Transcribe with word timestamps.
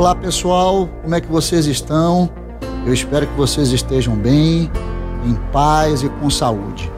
Olá 0.00 0.14
pessoal, 0.14 0.88
como 1.02 1.14
é 1.14 1.20
que 1.20 1.30
vocês 1.30 1.66
estão? 1.66 2.30
Eu 2.86 2.94
espero 2.94 3.26
que 3.26 3.34
vocês 3.34 3.70
estejam 3.70 4.16
bem, 4.16 4.70
em 5.26 5.34
paz 5.52 6.02
e 6.02 6.08
com 6.08 6.30
saúde. 6.30 6.90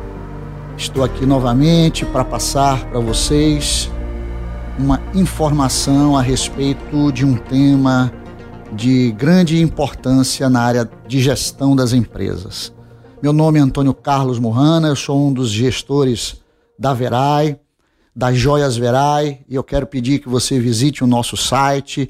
Estou 0.78 1.02
aqui 1.02 1.26
novamente 1.26 2.06
para 2.06 2.24
passar 2.24 2.88
para 2.90 3.00
vocês 3.00 3.90
uma 4.78 5.02
informação 5.16 6.16
a 6.16 6.22
respeito 6.22 7.10
de 7.10 7.26
um 7.26 7.34
tema 7.34 8.12
de 8.72 9.10
grande 9.10 9.60
importância 9.60 10.48
na 10.48 10.60
área 10.60 10.88
de 11.04 11.20
gestão 11.20 11.74
das 11.74 11.92
empresas. 11.92 12.72
Meu 13.20 13.32
nome 13.32 13.58
é 13.58 13.62
Antônio 13.62 13.94
Carlos 13.94 14.38
Morrana, 14.38 14.86
eu 14.86 14.96
sou 14.96 15.26
um 15.26 15.32
dos 15.32 15.50
gestores 15.50 16.40
da 16.78 16.94
Verai, 16.94 17.58
das 18.14 18.36
Joias 18.36 18.76
Verai, 18.76 19.40
e 19.48 19.56
eu 19.56 19.64
quero 19.64 19.88
pedir 19.88 20.20
que 20.20 20.28
você 20.28 20.60
visite 20.60 21.02
o 21.02 21.06
nosso 21.08 21.36
site 21.36 22.08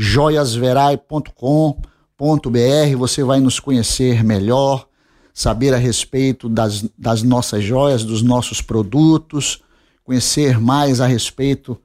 joiasverai.com.br. 0.00 2.96
Você 2.96 3.22
vai 3.22 3.38
nos 3.38 3.60
conhecer 3.60 4.24
melhor, 4.24 4.88
saber 5.34 5.74
a 5.74 5.76
respeito 5.76 6.48
das, 6.48 6.86
das 6.96 7.22
nossas 7.22 7.62
joias, 7.62 8.02
dos 8.02 8.22
nossos 8.22 8.62
produtos, 8.62 9.62
conhecer 10.02 10.58
mais 10.58 11.02
a 11.02 11.06
respeito 11.06 11.78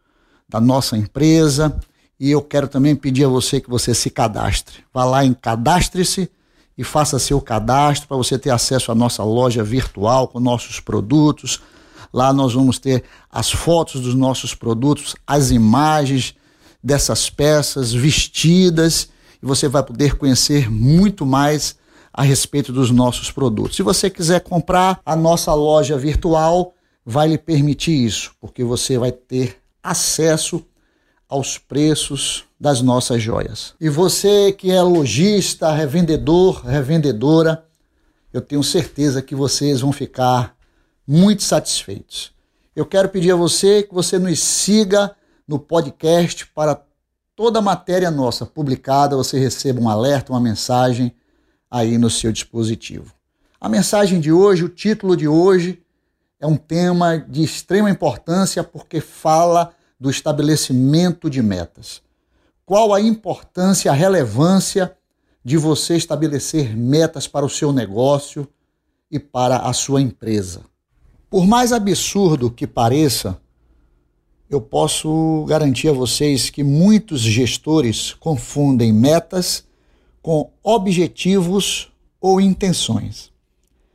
da 0.48 0.62
nossa 0.62 0.98
empresa. 0.98 1.78
E 2.18 2.32
eu 2.32 2.42
quero 2.42 2.70
também 2.70 2.96
pedir 2.96 3.26
a 3.26 3.28
você 3.28 3.60
que 3.60 3.70
você 3.70 3.94
se 3.94 4.10
cadastre. 4.10 4.86
Vá 4.94 5.04
lá 5.04 5.26
em 5.26 5.34
cadastre-se 5.34 6.32
e 6.78 6.86
faça 6.86 7.20
seu 7.20 7.42
cadastro 7.42 8.08
para 8.08 8.16
você 8.16 8.40
ter 8.40 8.52
acesso 8.52 8.94
à 8.94 8.96
nossa 8.96 9.26
loja 9.26 9.62
virtual 9.62 10.30
com 10.30 10.40
nossos 10.40 10.80
produtos. 10.80 11.62
Lá 12.14 12.32
nós 12.32 12.54
vamos 12.54 12.80
ter 12.80 13.04
as 13.30 13.52
fotos 13.52 14.00
dos 14.00 14.16
nossos 14.16 14.56
produtos, 14.56 15.18
as 15.28 15.52
imagens 15.52 16.34
dessas 16.86 17.32
peças 17.32 17.92
vestidas 17.92 19.10
e 19.42 19.46
você 19.46 19.68
vai 19.68 19.82
poder 19.82 20.18
conhecer 20.18 20.70
muito 20.70 21.26
mais 21.26 21.76
a 22.14 22.22
respeito 22.22 22.72
dos 22.72 22.92
nossos 22.92 23.32
produtos. 23.32 23.76
Se 23.76 23.82
você 23.82 24.08
quiser 24.08 24.42
comprar, 24.42 25.02
a 25.04 25.16
nossa 25.16 25.52
loja 25.56 25.98
virtual 25.98 26.76
vai 27.04 27.28
lhe 27.28 27.40
permitir 27.40 28.06
isso, 28.06 28.34
porque 28.40 28.64
você 28.64 29.00
vai 29.00 29.12
ter 29.12 29.58
acesso 29.82 30.64
aos 31.28 31.58
preços 31.58 32.44
das 32.60 32.84
nossas 32.84 33.20
joias. 33.20 33.74
E 33.82 33.90
você 33.90 34.52
que 34.52 34.70
é 34.70 34.80
lojista, 34.80 35.74
revendedor, 35.74 36.64
revendedora, 36.64 37.66
eu 38.32 38.42
tenho 38.42 38.64
certeza 38.64 39.24
que 39.24 39.34
vocês 39.34 39.82
vão 39.82 39.92
ficar 39.92 40.56
muito 41.08 41.42
satisfeitos. 41.42 42.32
Eu 42.76 42.86
quero 42.86 43.10
pedir 43.10 43.32
a 43.32 43.36
você 43.36 43.82
que 43.82 43.94
você 43.94 44.20
nos 44.20 44.40
siga 44.40 45.16
no 45.48 45.60
podcast 45.60 46.48
para 46.48 46.82
toda 47.36 47.62
matéria 47.62 48.10
nossa 48.10 48.46
publicada, 48.46 49.16
você 49.16 49.38
receba 49.38 49.80
um 49.80 49.90
alerta, 49.90 50.32
uma 50.32 50.40
mensagem 50.40 51.14
aí 51.70 51.98
no 51.98 52.10
seu 52.10 52.32
dispositivo. 52.32 53.14
A 53.60 53.68
mensagem 53.68 54.20
de 54.20 54.32
hoje, 54.32 54.64
o 54.64 54.70
título 54.70 55.16
de 55.16 55.28
hoje, 55.28 55.82
é 56.40 56.48
um 56.48 56.58
tema 56.58 57.18
de 57.18 57.44
extrema 57.44 57.90
importância 57.90 58.64
porque 58.64 59.02
fala 59.02 59.74
do 60.00 60.10
estabelecimento 60.10 61.30
de 61.30 61.42
metas. 61.42 62.02
Qual 62.66 62.94
a 62.94 63.02
importância, 63.02 63.92
a 63.92 63.94
relevância 63.94 64.96
de 65.44 65.58
você 65.58 65.96
estabelecer 65.96 66.76
metas 66.76 67.28
para 67.28 67.46
o 67.46 67.50
seu 67.50 67.72
negócio 67.72 68.48
e 69.10 69.20
para 69.20 69.58
a 69.58 69.74
sua 69.74 70.02
empresa? 70.02 70.62
Por 71.30 71.46
mais 71.46 71.72
absurdo 71.72 72.50
que 72.52 72.66
pareça, 72.66 73.40
eu 74.50 74.62
posso 74.62 75.44
garantir 75.48 75.90
a 75.90 75.94
vocês 75.94 76.50
que 76.50 76.64
muitos 76.64 77.22
gestores 77.22 78.14
confundem 78.14 78.94
metas 78.94 79.64
com 80.22 80.50
objetivos 80.64 81.92
ou 82.22 82.40
intenções. 82.40 83.32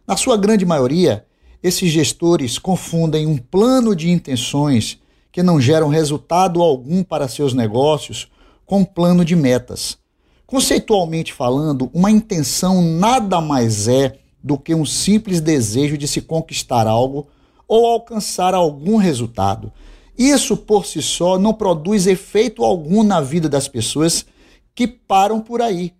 Na 0.06 0.16
sua 0.16 0.37
grande 0.37 0.66
maioria, 0.66 1.25
esses 1.62 1.91
gestores 1.91 2.59
confundem 2.59 3.27
um 3.27 3.37
plano 3.37 3.94
de 3.94 4.11
intenções 4.11 4.99
que 5.31 5.43
não 5.43 5.61
geram 5.61 5.88
resultado 5.88 6.61
algum 6.61 7.05
para 7.05 7.28
seus 7.28 7.55
negócios 7.55 8.28
com 8.67 8.81
um 8.81 8.84
plano 8.84 9.25
de 9.25 9.37
metas. 9.37 9.99
Conceitualmente 10.47 11.32
falando, 11.32 11.88
uma 11.94 12.11
intenção 12.11 12.82
nada 12.82 13.41
mais 13.41 13.87
é 13.87 14.19
do 14.43 14.59
que 14.59 14.75
um 14.75 14.84
simples 14.84 15.41
desejo 15.41 15.97
de 15.97 16.09
se 16.09 16.21
conquistar 16.21 16.88
algo 16.88 17.28
ou 17.69 17.87
alcançar 17.87 18.53
algum 18.53 18.97
resultado. 18.97 19.72
Isso 20.20 20.54
por 20.54 20.84
si 20.84 21.00
só 21.00 21.38
não 21.38 21.54
produz 21.54 22.06
efeito 22.06 22.62
algum 22.62 23.03
na 23.03 23.22
vida 23.22 23.48
das 23.48 23.66
pessoas 23.66 24.26
que 24.75 24.86
param 24.86 25.41
por 25.41 25.62
aí. 25.62 25.94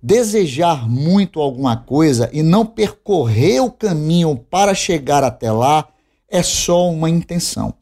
Desejar 0.00 0.88
muito 0.88 1.40
alguma 1.40 1.76
coisa 1.76 2.30
e 2.32 2.44
não 2.44 2.64
percorrer 2.64 3.58
o 3.58 3.68
caminho 3.68 4.36
para 4.36 4.72
chegar 4.72 5.24
até 5.24 5.50
lá 5.50 5.88
é 6.28 6.44
só 6.44 6.88
uma 6.88 7.10
intenção. 7.10 7.74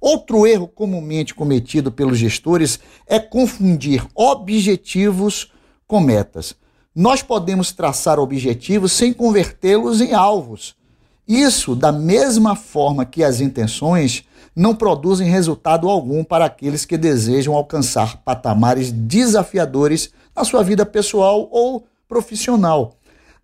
Outro 0.00 0.46
erro 0.46 0.68
comumente 0.68 1.34
cometido 1.34 1.90
pelos 1.90 2.16
gestores 2.16 2.78
é 3.04 3.18
confundir 3.18 4.06
objetivos 4.14 5.50
com 5.84 5.98
metas. 5.98 6.54
Nós 6.94 7.24
podemos 7.24 7.72
traçar 7.72 8.20
objetivos 8.20 8.92
sem 8.92 9.12
convertê-los 9.12 10.00
em 10.00 10.14
alvos. 10.14 10.76
Isso, 11.26 11.74
da 11.74 11.90
mesma 11.90 12.54
forma 12.54 13.04
que 13.04 13.24
as 13.24 13.40
intenções, 13.40 14.24
não 14.54 14.74
produzem 14.74 15.28
resultado 15.28 15.88
algum 15.88 16.22
para 16.22 16.44
aqueles 16.44 16.84
que 16.84 16.96
desejam 16.96 17.54
alcançar 17.54 18.18
patamares 18.18 18.92
desafiadores 18.92 20.10
na 20.36 20.44
sua 20.44 20.62
vida 20.62 20.86
pessoal 20.86 21.48
ou 21.50 21.86
profissional. 22.06 22.96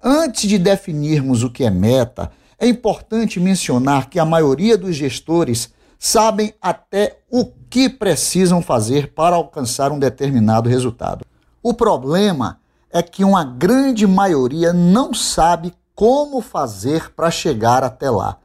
Antes 0.02 0.48
de 0.48 0.58
definirmos 0.58 1.42
o 1.42 1.50
que 1.50 1.64
é 1.64 1.70
meta, 1.70 2.30
é 2.58 2.66
importante 2.66 3.40
mencionar 3.40 4.08
que 4.08 4.19
a 4.19 4.24
maioria 4.24 4.76
dos 4.76 4.94
gestores 4.94 5.72
sabem 5.98 6.54
até 6.60 7.19
o 7.30 7.46
que 7.69 7.88
precisam 7.88 8.62
fazer 8.62 9.12
para 9.12 9.36
alcançar 9.36 9.90
um 9.92 9.98
determinado 9.98 10.69
resultado. 10.69 11.24
O 11.62 11.74
problema 11.74 12.60
é 12.92 13.02
que 13.02 13.24
uma 13.24 13.44
grande 13.44 14.06
maioria 14.06 14.72
não 14.72 15.12
sabe 15.12 15.72
como 16.00 16.41
fazer 16.41 17.12
para 17.12 17.31
chegar 17.31 17.84
até 17.84 18.09
lá. 18.09 18.38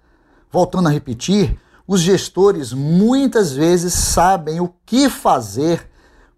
Voltando 0.51 0.89
a 0.89 0.91
repetir, 0.91 1.57
os 1.87 2.01
gestores 2.01 2.73
muitas 2.73 3.53
vezes 3.53 3.93
sabem 3.93 4.59
o 4.59 4.73
que 4.85 5.09
fazer 5.09 5.89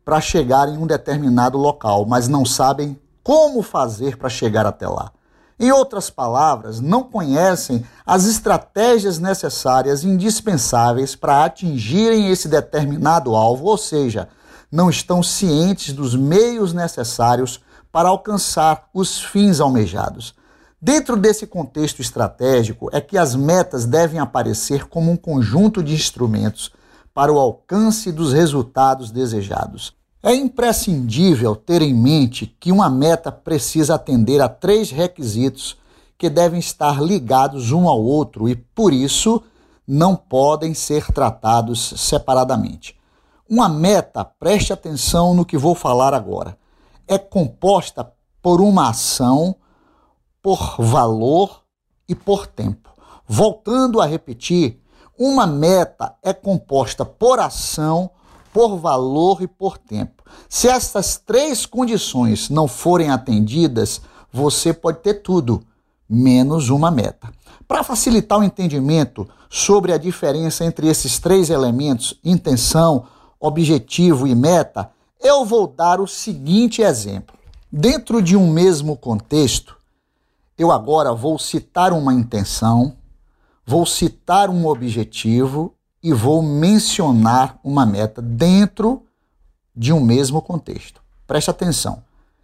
para 0.06 0.22
chegar 0.22 0.70
em 0.70 0.78
um 0.78 0.86
determinado 0.86 1.58
local, 1.58 2.06
mas 2.06 2.28
não 2.28 2.46
sabem 2.46 2.96
como 3.24 3.64
fazer 3.64 4.16
para 4.16 4.30
chegar 4.30 4.68
até 4.68 4.88
lá. 4.88 5.12
Em 5.60 5.72
outras 5.72 6.12
palavras, 6.12 6.80
não 6.80 7.02
conhecem 7.02 7.84
as 8.06 8.26
estratégias 8.26 9.18
necessárias 9.18 10.04
indispensáveis 10.04 11.16
para 11.16 11.46
atingirem 11.46 12.30
esse 12.30 12.48
determinado 12.48 13.36
alvo, 13.36 13.66
ou 13.66 13.78
seja, 13.80 14.30
não 14.72 14.88
estão 14.88 15.24
cientes 15.24 15.96
dos 15.96 16.16
meios 16.16 16.74
necessários 16.74 17.60
para 17.92 18.10
alcançar 18.10 18.88
os 18.94 19.20
fins 19.20 19.60
almejados. 19.60 20.37
Dentro 20.80 21.18
desse 21.18 21.48
contexto 21.48 22.02
estratégico 22.02 22.88
é 22.94 23.02
que 23.02 23.18
as 23.18 23.36
metas 23.36 23.86
devem 23.86 24.20
aparecer 24.20 24.88
como 24.88 25.12
um 25.12 25.18
conjunto 25.18 25.82
de 25.82 25.96
instrumentos 25.96 26.72
para 27.16 27.34
o 27.34 27.40
alcance 27.40 28.12
dos 28.12 28.32
resultados 28.32 29.10
desejados. 29.10 29.96
É 30.22 30.36
imprescindível 30.36 31.56
ter 31.56 31.82
em 31.82 31.96
mente 31.96 32.56
que 32.60 32.72
uma 32.72 32.92
meta 32.92 33.32
precisa 33.32 33.96
atender 33.96 34.40
a 34.40 34.48
três 34.48 34.92
requisitos 34.92 35.78
que 36.16 36.30
devem 36.30 36.60
estar 36.60 37.02
ligados 37.02 37.72
um 37.72 37.88
ao 37.88 38.00
outro 38.00 38.48
e, 38.48 38.56
por 38.56 38.94
isso, 38.94 39.42
não 39.88 40.16
podem 40.16 40.76
ser 40.76 41.12
tratados 41.12 41.94
separadamente. 41.98 42.96
Uma 43.50 43.68
meta, 43.68 44.24
preste 44.24 44.72
atenção 44.72 45.34
no 45.34 45.46
que 45.46 45.58
vou 45.58 45.74
falar 45.74 46.14
agora, 46.14 46.56
é 47.08 47.18
composta 47.18 48.12
por 48.44 48.62
uma 48.62 48.90
ação 48.90 49.56
por 50.48 50.78
valor 50.80 51.64
e 52.08 52.16
por 52.16 52.48
tempo. 52.48 52.90
Voltando 53.28 54.00
a 54.00 54.06
repetir, 54.06 54.80
uma 55.20 55.46
meta 55.46 56.16
é 56.24 56.32
composta 56.32 57.04
por 57.04 57.38
ação, 57.38 58.10
por 58.54 58.78
valor 58.78 59.42
e 59.42 59.48
por 59.48 59.78
tempo. 59.78 60.24
Se 60.48 60.70
essas 60.70 61.18
três 61.18 61.66
condições 61.66 62.50
não 62.50 62.66
forem 62.66 63.10
atendidas, 63.10 64.00
você 64.32 64.72
pode 64.72 65.00
ter 65.00 65.16
tudo, 65.16 65.62
menos 66.10 66.70
uma 66.70 66.90
meta. 66.90 67.30
Para 67.68 67.84
facilitar 67.84 68.40
o 68.40 68.44
entendimento 68.44 69.28
sobre 69.50 69.92
a 69.92 69.98
diferença 69.98 70.64
entre 70.64 70.88
esses 70.88 71.20
três 71.20 71.50
elementos, 71.50 72.18
intenção, 72.24 73.04
objetivo 73.38 74.26
e 74.26 74.34
meta, 74.34 74.92
eu 75.20 75.44
vou 75.44 75.68
dar 75.68 76.00
o 76.00 76.08
seguinte 76.08 76.82
exemplo. 76.82 77.36
Dentro 77.70 78.22
de 78.22 78.38
um 78.38 78.50
mesmo 78.50 78.96
contexto, 78.96 79.77
eu 80.58 80.72
agora 80.72 81.14
vou 81.14 81.38
citar 81.38 81.94
uma 81.94 82.14
intenção, 82.14 82.98
vou 83.66 83.86
citar 83.86 84.50
um 84.50 84.66
objetivo 84.66 85.74
e 86.02 86.14
vou 86.14 86.42
mencionar 86.42 87.60
uma 87.64 87.86
meta 87.86 88.22
dentro 88.22 89.04
de 89.76 89.94
um 89.94 90.00
mesmo 90.00 90.42
contexto. 90.42 91.02
Preste 91.28 91.52
atenção. 91.52 92.04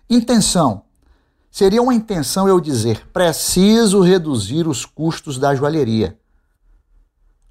Intenção. 0.09 0.83
Seria 1.49 1.81
uma 1.81 1.93
intenção 1.93 2.47
eu 2.47 2.59
dizer: 2.59 3.07
preciso 3.11 4.01
reduzir 4.01 4.67
os 4.67 4.85
custos 4.85 5.39
da 5.39 5.55
joalheria. 5.55 6.17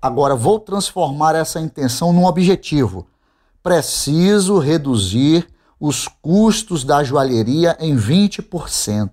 Agora 0.01 0.35
vou 0.35 0.59
transformar 0.61 1.35
essa 1.35 1.61
intenção 1.61 2.13
num 2.13 2.25
objetivo. 2.25 3.07
Preciso 3.63 4.59
reduzir 4.59 5.49
os 5.79 6.09
custos 6.09 6.85
da 6.85 7.03
joalheria 7.03 7.77
em 7.81 7.97
20%. 7.97 9.11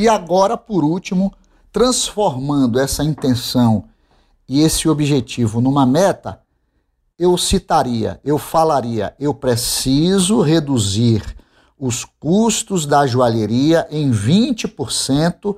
E 0.00 0.08
agora, 0.08 0.56
por 0.56 0.82
último, 0.82 1.30
transformando 1.70 2.80
essa 2.80 3.04
intenção 3.04 3.84
e 4.48 4.62
esse 4.62 4.88
objetivo 4.88 5.60
numa 5.60 5.84
meta, 5.84 6.40
eu 7.18 7.36
citaria, 7.36 8.18
eu 8.24 8.38
falaria, 8.38 9.14
eu 9.20 9.34
preciso 9.34 10.40
reduzir 10.40 11.22
os 11.78 12.02
custos 12.02 12.86
da 12.86 13.06
joalheria 13.06 13.86
em 13.90 14.10
20% 14.10 15.54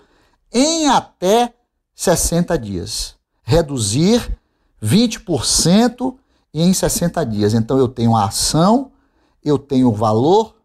em 0.52 0.88
até 0.88 1.54
60 1.94 2.58
dias. 2.58 3.14
Reduzir 3.44 4.36
20% 4.82 6.16
em 6.52 6.74
60 6.74 7.24
dias. 7.26 7.54
Então 7.54 7.78
eu 7.78 7.86
tenho 7.86 8.16
a 8.16 8.24
ação, 8.24 8.90
eu 9.44 9.56
tenho 9.56 9.90
o 9.90 9.94
valor 9.94 10.56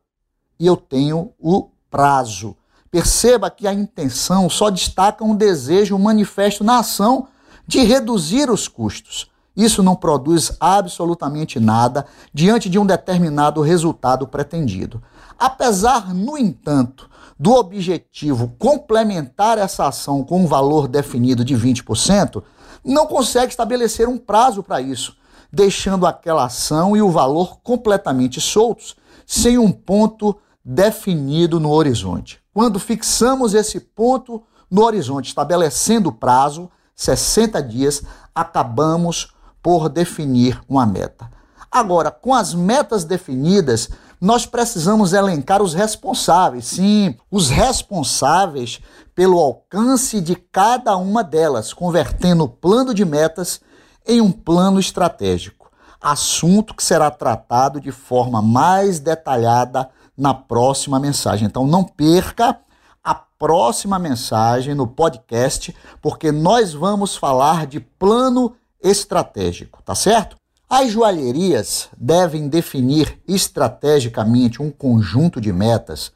e 0.59 0.65
eu 0.65 0.75
tenho 0.75 1.31
o 1.38 1.69
prazo. 1.91 2.57
Perceba 2.89 3.50
que 3.50 3.68
a 3.68 3.74
intenção 3.74 4.50
só 4.50 4.69
destaca 4.69 5.24
um 5.24 5.36
desejo, 5.36 5.98
manifesto 5.98 6.63
na 6.63 6.80
ação 6.80 7.28
de 7.68 7.84
reduzir 7.84 8.50
os 8.50 8.68
custos. 8.68 9.30
Isso 9.56 9.81
não 9.81 9.95
produz 9.95 10.56
absolutamente 10.60 11.60
nada 11.60 12.06
diante 12.34 12.69
de 12.69 12.78
um 12.78 12.86
determinado 12.86 13.62
resultado 13.62 14.28
pretendido. 14.28 15.01
Apesar, 15.38 16.13
no 16.13 16.38
entanto, 16.38 17.10
do 17.39 17.54
objetivo 17.54 18.54
complementar 18.57 19.57
essa 19.57 19.88
ação 19.88 20.24
com 20.24 20.42
um 20.44 20.48
valor 20.48 20.88
definido 20.88 21.44
de 21.44 21.56
20%, 21.56 22.42
não 22.84 23.06
consegue 23.06 23.51
estabelecer 23.51 24.07
um 24.07 24.18
prazo 24.18 24.63
para 24.63 24.80
isso, 24.80 25.16
deixando 25.51 26.06
aquela 26.06 26.45
ação 26.45 26.95
e 26.95 27.01
o 27.01 27.12
valor 27.12 27.60
completamente 27.62 28.39
soltos, 28.39 28.95
sem 29.25 29.57
um 29.57 29.72
ponto 29.72 30.38
definido 30.63 31.60
no 31.60 31.72
horizonte. 31.72 32.39
Quando 32.57 32.80
fixamos 32.80 33.54
esse 33.54 33.80
ponto 33.80 34.42
no 34.68 34.81
horizonte, 34.83 35.27
estabelecendo 35.27 36.09
o 36.09 36.12
prazo, 36.12 36.71
60 36.95 37.62
dias, 37.62 38.01
acabamos 38.33 39.31
por 39.62 39.88
definir 39.88 40.59
uma 40.68 40.83
meta. 40.83 41.30
Agora, 41.71 42.09
com 42.09 42.33
as 42.33 42.56
metas 42.56 43.04
definidas, 43.04 43.92
nós 44.19 44.48
precisamos 44.48 45.13
elencar 45.13 45.62
os 45.62 45.75
responsáveis, 45.75 46.65
sim, 46.65 47.15
os 47.30 47.48
responsáveis 47.48 48.80
pelo 49.13 49.38
alcance 49.38 50.19
de 50.19 50.36
cada 50.36 50.98
uma 50.98 51.24
delas, 51.24 51.71
convertendo 51.74 52.45
o 52.45 52.50
plano 52.50 52.92
de 52.92 53.06
metas 53.06 53.62
em 54.03 54.19
um 54.19 54.31
plano 54.31 54.80
estratégico. 54.80 55.69
Assunto 56.01 56.74
que 56.74 56.83
será 56.83 57.12
tratado 57.12 57.80
de 57.80 57.92
forma 57.92 58.42
mais 58.42 58.98
detalhada 59.00 59.92
na 60.17 60.33
próxima 60.33 60.99
mensagem. 60.99 61.45
Então 61.45 61.67
não 61.67 61.83
perca 61.83 62.59
a 63.03 63.13
próxima 63.13 63.99
mensagem 63.99 64.73
no 64.73 64.87
podcast, 64.87 65.75
porque 66.01 66.31
nós 66.31 66.73
vamos 66.73 67.15
falar 67.15 67.67
de 67.67 67.79
plano 67.79 68.55
estratégico, 68.81 69.81
tá 69.83 69.95
certo? 69.95 70.35
As 70.69 70.91
joalherias 70.91 71.87
devem 71.97 72.49
definir 72.49 73.21
estrategicamente 73.25 74.61
um 74.61 74.69
conjunto 74.69 75.39
de 75.39 75.53
metas, 75.53 76.11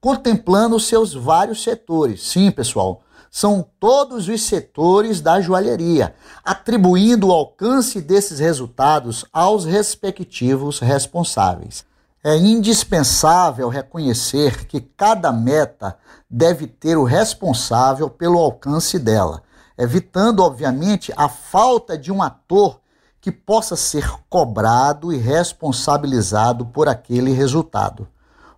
contemplando 0.00 0.78
seus 0.78 1.12
vários 1.12 1.62
setores. 1.64 2.22
Sim, 2.22 2.52
pessoal, 2.52 3.02
são 3.28 3.66
todos 3.80 4.28
os 4.28 4.42
setores 4.42 5.20
da 5.20 5.40
joalheria, 5.40 6.14
atribuindo 6.44 7.28
o 7.28 7.32
alcance 7.32 8.00
desses 8.00 8.38
resultados 8.38 9.24
aos 9.32 9.64
respectivos 9.64 10.78
responsáveis. 10.78 11.84
É 12.28 12.36
indispensável 12.36 13.68
reconhecer 13.68 14.66
que 14.66 14.80
cada 14.80 15.30
meta 15.30 15.96
deve 16.28 16.66
ter 16.66 16.98
o 16.98 17.04
responsável 17.04 18.10
pelo 18.10 18.40
alcance 18.40 18.98
dela, 18.98 19.44
evitando, 19.78 20.40
obviamente, 20.40 21.12
a 21.16 21.28
falta 21.28 21.96
de 21.96 22.10
um 22.10 22.20
ator 22.20 22.80
que 23.20 23.30
possa 23.30 23.76
ser 23.76 24.10
cobrado 24.28 25.12
e 25.12 25.16
responsabilizado 25.18 26.66
por 26.66 26.88
aquele 26.88 27.30
resultado. 27.30 28.08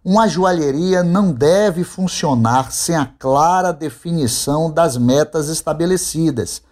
Uma 0.03 0.27
joalheria 0.27 1.03
não 1.03 1.31
deve 1.31 1.85
funcionar 1.85 2.73
sem 2.73 2.97
a 2.97 3.05
clara 3.19 3.71
definição 3.71 4.71
das 4.71 4.97
metas 4.97 5.51
estabelecidas. 5.51 6.63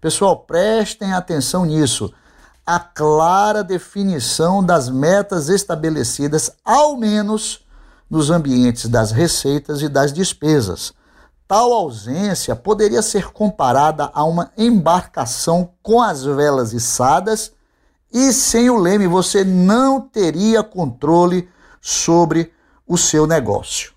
Pessoal, 0.00 0.36
prestem 0.36 1.14
atenção 1.14 1.64
nisso. 1.64 2.14
A 2.66 2.80
clara 2.80 3.62
definição 3.62 4.64
das 4.64 4.88
metas 4.88 5.48
estabelecidas, 5.48 6.50
ao 6.64 6.96
menos 6.96 7.64
nos 8.08 8.30
ambientes 8.30 8.88
das 8.88 9.10
receitas 9.10 9.82
e 9.82 9.88
das 9.88 10.12
despesas. 10.12 10.92
Tal 11.46 11.72
ausência 11.72 12.56
poderia 12.56 13.02
ser 13.02 13.30
comparada 13.32 14.10
a 14.14 14.24
uma 14.24 14.50
embarcação 14.56 15.70
com 15.82 16.00
as 16.00 16.24
velas 16.24 16.72
içadas 16.72 17.52
e 18.12 18.32
sem 18.32 18.70
o 18.70 18.78
leme 18.78 19.06
você 19.06 19.44
não 19.44 20.00
teria 20.00 20.62
controle 20.62 21.48
sobre 21.80 22.52
o 22.86 22.96
seu 22.96 23.26
negócio. 23.26 23.92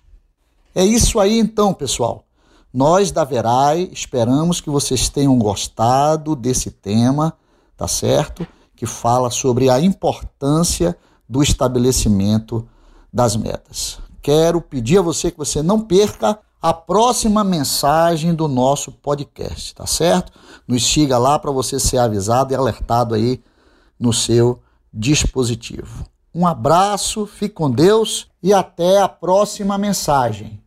É 0.74 0.84
isso 0.84 1.18
aí 1.18 1.38
então, 1.38 1.72
pessoal. 1.72 2.24
Nós 2.72 3.10
da 3.10 3.24
Verai 3.24 3.88
esperamos 3.92 4.60
que 4.60 4.68
vocês 4.68 5.08
tenham 5.08 5.38
gostado 5.38 6.36
desse 6.36 6.70
tema, 6.70 7.32
tá 7.76 7.88
certo? 7.88 8.46
Que 8.78 8.86
fala 8.86 9.28
sobre 9.28 9.68
a 9.68 9.80
importância 9.80 10.96
do 11.28 11.42
estabelecimento 11.42 12.64
das 13.12 13.34
metas. 13.34 13.98
Quero 14.22 14.60
pedir 14.60 14.98
a 14.98 15.02
você 15.02 15.32
que 15.32 15.36
você 15.36 15.64
não 15.64 15.80
perca 15.80 16.38
a 16.62 16.72
próxima 16.72 17.42
mensagem 17.42 18.32
do 18.32 18.46
nosso 18.46 18.92
podcast, 18.92 19.74
tá 19.74 19.84
certo? 19.84 20.32
Nos 20.66 20.86
siga 20.86 21.18
lá 21.18 21.40
para 21.40 21.50
você 21.50 21.80
ser 21.80 21.98
avisado 21.98 22.52
e 22.52 22.56
alertado 22.56 23.16
aí 23.16 23.42
no 23.98 24.12
seu 24.12 24.60
dispositivo. 24.94 26.06
Um 26.32 26.46
abraço, 26.46 27.26
fique 27.26 27.56
com 27.56 27.68
Deus 27.68 28.28
e 28.40 28.54
até 28.54 29.00
a 29.00 29.08
próxima 29.08 29.76
mensagem. 29.76 30.62